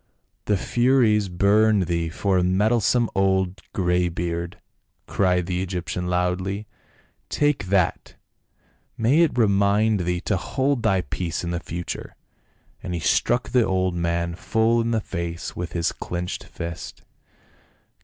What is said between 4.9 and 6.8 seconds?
cried the Egyptian loudly,"